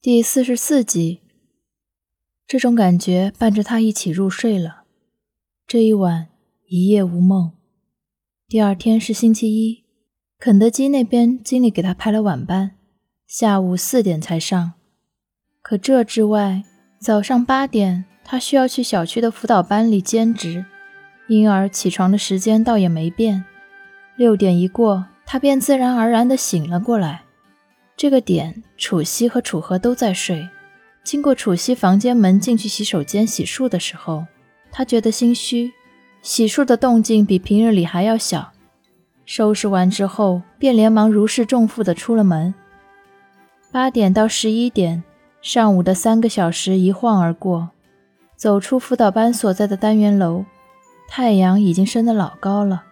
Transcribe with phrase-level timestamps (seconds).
[0.00, 1.22] 第四十四集，
[2.46, 4.84] 这种感觉伴着他一起入睡了。
[5.66, 6.28] 这一晚
[6.68, 7.50] 一夜无梦。
[8.46, 9.82] 第二天是星期一，
[10.38, 12.76] 肯德基那边经理给他排了晚班，
[13.26, 14.74] 下午四点才上。
[15.62, 16.62] 可这之外，
[17.00, 20.64] 早上八点他需要去小区的辅导班里兼职，
[21.26, 23.44] 因而起床的时间倒也没变。
[24.16, 27.24] 六点一过，他便自然而然地醒了过来。
[27.98, 30.48] 这个点，楚西和楚河都在睡。
[31.02, 34.24] 经过楚西房间门进去洗手间洗漱的时候，
[34.70, 35.72] 他觉得心虚。
[36.22, 38.52] 洗漱的动静比平日里还要小。
[39.26, 42.54] 收拾完之后，便连忙如释重负地出了门。
[43.72, 45.02] 八点到十一点，
[45.42, 47.70] 上午的三个小时一晃而过。
[48.36, 50.44] 走出辅导班所在的单元楼，
[51.08, 52.84] 太阳已经升得老高了，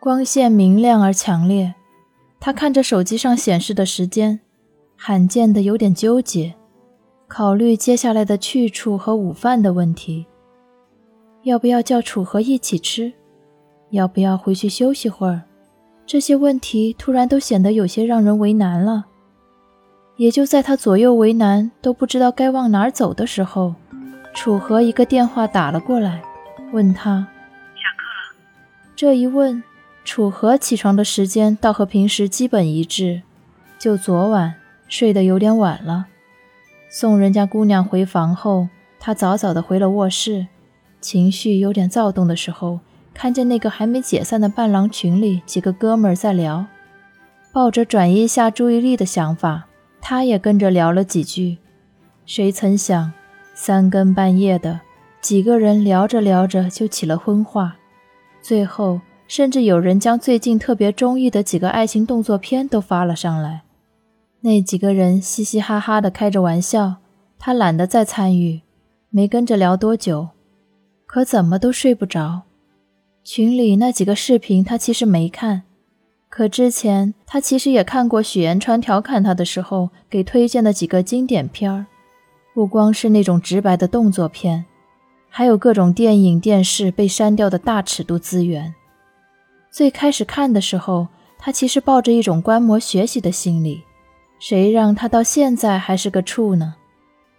[0.00, 1.74] 光线明亮而强烈。
[2.40, 4.40] 他看着手机上显示的时间，
[4.96, 6.54] 罕见的有点纠结，
[7.26, 10.26] 考虑接下来的去处和午饭的问题。
[11.42, 13.12] 要不要叫楚河一起吃？
[13.90, 15.42] 要不要回去休息会儿？
[16.06, 19.06] 这些问题突然都显得有些让人为难了。
[20.16, 23.74] 也就在他左右为难，都不知道该往哪儿走的时候，
[24.34, 26.22] 楚河一个电话打了过来，
[26.72, 27.28] 问他
[27.74, 28.36] 下课了。
[28.96, 29.62] 这一问，
[30.08, 33.20] 楚河起床的时间倒和平时基本一致，
[33.78, 34.54] 就昨晚
[34.88, 36.06] 睡得有点晚了。
[36.88, 40.46] 送人家姑娘回房后，他早早的回了卧室。
[40.98, 42.80] 情绪有点躁动的时候，
[43.12, 46.64] 看见那个还没解散的伴郎群里几个哥们儿在聊，
[47.52, 49.66] 抱着转移一下注意力的想法，
[50.00, 51.58] 他也跟着聊了几句。
[52.24, 53.12] 谁曾想，
[53.54, 54.80] 三更半夜的，
[55.20, 57.76] 几个人聊着聊着就起了荤话，
[58.40, 63.62] 最后甚至有人将最近特别中意的几个爱情动作片都发了上来。
[64.40, 66.96] 那几个人嘻嘻哈哈的开着玩笑，
[67.38, 68.62] 他懒得再参与，
[69.10, 70.28] 没跟着聊多久。
[71.06, 72.42] 可怎么都睡不着。
[73.22, 75.64] 群里那几个视频他其实没看，
[76.30, 81.86] 可之前他其实也看过许延川调侃他的时候给推荐的几个经典片儿，
[82.54, 84.64] 不光是那种直白的动作片，
[85.28, 88.74] 还有各种电影、电视被删掉的大尺度资源。
[89.70, 91.08] 最开始看的时候，
[91.38, 93.82] 他其实抱着一种观摩学习的心理，
[94.38, 96.74] 谁让他到现在还是个处呢？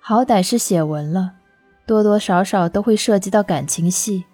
[0.00, 1.32] 好歹是写文了。
[1.86, 4.24] 多多少少都会涉及到感情戏，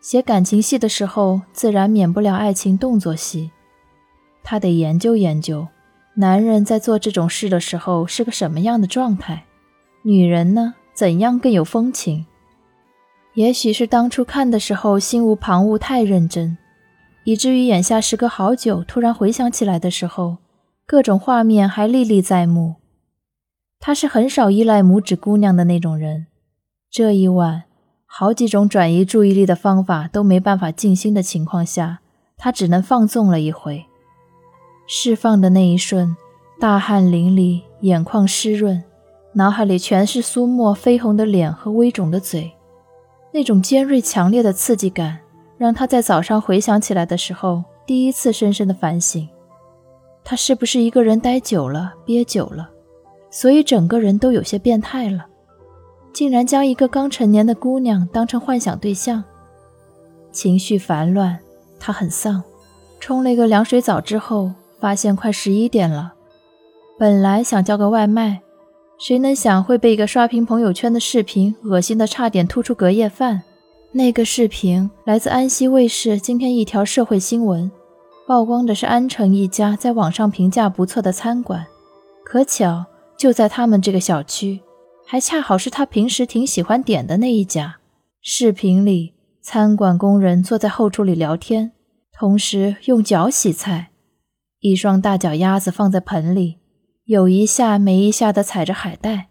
[0.00, 3.50] 写感情戏的时候，自然免不了爱情动作戏。
[4.42, 5.68] 他得研究研究，
[6.14, 9.44] 男人在做这种事的时候是个什么样的状态，
[10.02, 12.24] 女人呢，怎样更有风情？
[13.34, 16.56] 也许是当初看的时候心无旁骛，太认真，
[17.26, 20.36] 以至于眼下时隔好久，突然回想起来的时候，
[20.86, 22.76] 各种画面还历历在目。
[23.80, 26.28] 他是很少依赖拇指姑娘的那种人。
[26.88, 27.64] 这一晚，
[28.06, 31.98] 好几种转移注意力的方法都没办法静心的情况下，
[32.36, 33.84] 他只能放纵了一回。
[34.86, 36.16] 释放的那一瞬，
[36.60, 38.84] 大汗淋漓，眼眶湿润，
[39.32, 42.52] 脑海里全是苏沫、绯红的脸和微肿的嘴。
[43.32, 45.18] 那种尖锐强烈的刺激感，
[45.58, 49.28] 让他在早上回想起来的时候，第一次深深的反省：
[50.22, 52.68] 他是不是一个人待久了，憋久了，
[53.30, 55.26] 所以整个人都有些变态了。
[56.12, 59.22] 竟然将一个刚成年的姑娘当成幻想对象，
[60.32, 61.38] 情绪烦乱，
[61.78, 62.42] 他很丧。
[62.98, 64.50] 冲了一个凉水澡之后，
[64.80, 66.14] 发现快十一点了。
[66.98, 68.40] 本来想叫个外卖，
[68.98, 73.42] 谁能想会被一个刷屏朋友圈的视频恶心的差点吐出隔夜饭。
[73.96, 77.72] 那个视频来自安溪卫视今天一条社会新闻，
[78.26, 81.66] 曝光的是安城一家在网上评价不错的餐馆，
[82.22, 82.84] 可巧
[83.16, 84.60] 就在他们这个小区。
[85.06, 87.78] 还恰好是他平时挺喜欢点的那一家。
[88.20, 91.72] 视频里，餐馆工人坐在后厨里聊天，
[92.18, 93.92] 同时用脚洗菜。
[94.60, 96.58] 一双大脚丫子放在盆里，
[97.06, 99.28] 有一下没一下地踩着海带。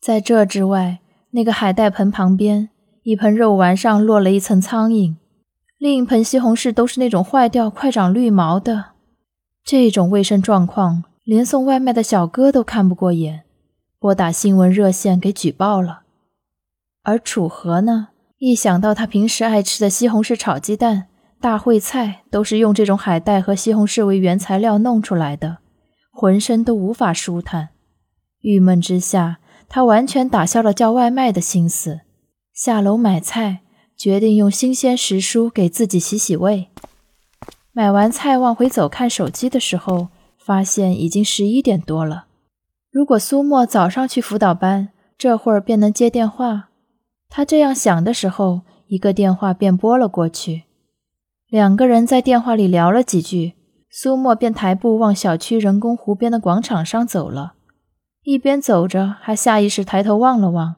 [0.00, 1.00] 在这之外，
[1.32, 2.68] 那个海带盆旁边，
[3.04, 5.16] 一盆肉丸上落了一层苍蝇，
[5.76, 8.92] 另一盆西红柿都是那种坏掉、快长绿毛的。
[9.62, 13.42] 这种卫生状况，连送外卖的小哥都看不过眼。
[13.98, 16.04] 拨打新闻热线给举报了，
[17.02, 18.08] 而楚河呢，
[18.38, 21.08] 一想到他平时爱吃的西红柿炒鸡蛋、
[21.38, 25.58] 大烩菜都是用这种海带和西红柿为原材料弄出来的，
[26.10, 27.68] 浑身都无法舒坦。
[28.40, 32.00] 郁闷之下，他完全打消了叫外卖的心思，
[32.54, 33.62] 下楼买菜，
[33.96, 36.68] 决定用新鲜时蔬给自己洗洗胃。
[37.72, 40.06] 买完菜往回走，看手机的时候，
[40.38, 42.26] 发现已经十一点多了。
[42.92, 46.68] 如果苏沫早上去辅导班，这会儿便能接电话。
[47.28, 50.62] 他这样想的时候，一个电话便拨了过去。
[51.48, 53.54] 两个人在电话里聊了几句，
[53.90, 57.54] 苏沫便抬步往小区人工湖边的广场上走了。
[58.22, 60.76] 一边走着，还下意识抬头望了望，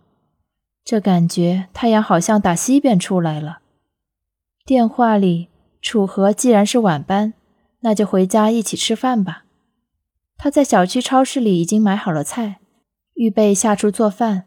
[0.86, 3.58] 这感觉太阳好像打西边出来了。
[4.64, 5.48] 电话里，
[5.82, 7.34] 楚河既然是晚班，
[7.80, 9.46] 那就回家一起吃饭吧。
[10.38, 12.60] 他在小区超市里已经买好了菜，
[13.14, 14.44] 预备下厨做饭。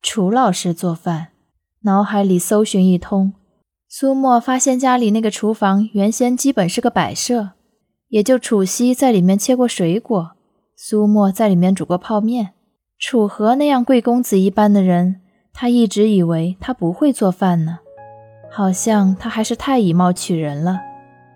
[0.00, 1.32] 楚老师做饭，
[1.80, 3.32] 脑海里搜寻一通，
[3.88, 7.50] 苏沫发现家里那个厨房原先基本是个摆设，
[8.10, 10.36] 也就楚西在里面切过水果，
[10.76, 12.52] 苏沫在里面煮过泡面。
[12.96, 15.20] 楚河那样贵公子一般的人，
[15.56, 17.78] 他一直以为他不会做饭呢，
[18.50, 20.80] 好像他还是太以貌取人了。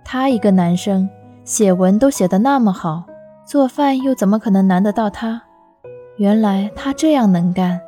[0.04, 1.08] 他一个男生，
[1.44, 3.04] 写文都写得那么好。
[3.46, 5.40] 做饭又怎么可能难得到他？
[6.16, 7.80] 原来他这样能干，